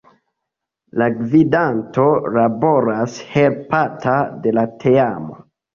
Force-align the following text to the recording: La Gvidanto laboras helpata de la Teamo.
La 1.01 1.07
Gvidanto 1.17 2.07
laboras 2.39 3.21
helpata 3.37 4.21
de 4.45 4.59
la 4.61 4.71
Teamo. 4.85 5.43